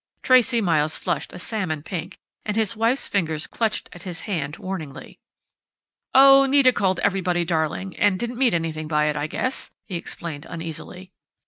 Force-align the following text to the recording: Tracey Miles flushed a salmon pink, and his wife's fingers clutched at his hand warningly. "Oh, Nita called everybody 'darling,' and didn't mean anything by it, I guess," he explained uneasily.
Tracey 0.23 0.61
Miles 0.61 0.97
flushed 0.97 1.31
a 1.31 1.37
salmon 1.37 1.83
pink, 1.83 2.17
and 2.43 2.57
his 2.57 2.75
wife's 2.75 3.07
fingers 3.07 3.45
clutched 3.45 3.87
at 3.93 4.01
his 4.01 4.21
hand 4.21 4.57
warningly. 4.57 5.19
"Oh, 6.15 6.47
Nita 6.47 6.73
called 6.73 6.99
everybody 7.01 7.45
'darling,' 7.45 7.95
and 7.97 8.17
didn't 8.17 8.39
mean 8.39 8.55
anything 8.55 8.87
by 8.87 9.05
it, 9.09 9.15
I 9.15 9.27
guess," 9.27 9.69
he 9.85 9.97
explained 9.97 10.47
uneasily. 10.49 11.11